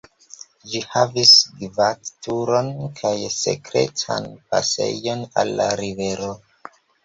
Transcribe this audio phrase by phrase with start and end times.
[0.69, 6.35] Ĝi havis gvat-turon kaj sekretan pasejon al la rivero.